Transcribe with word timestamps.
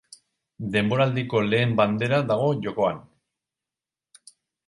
Denboraldiko 0.75 1.41
lehen 1.49 1.75
bandera 1.81 2.21
dago 2.33 2.49
jokoan. 2.63 3.05